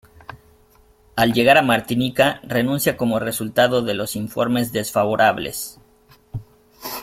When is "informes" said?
4.15-4.71